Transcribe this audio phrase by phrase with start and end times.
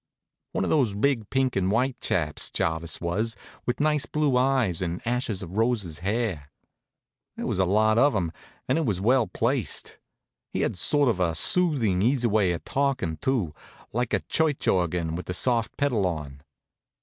[0.53, 3.35] One of those big pink and white chaps, Jarvis was,
[3.67, 6.51] with nice blue eyes and ashes of roses hair.
[7.35, 8.31] There was a lot of him,
[8.67, 9.99] and it was well placed.
[10.49, 13.53] He had sort of a soothing, easy way of talking, too,
[13.93, 16.41] like a church organ with the soft pedal on.